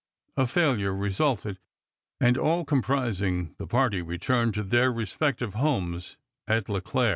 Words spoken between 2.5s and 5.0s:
comprising the party returned to their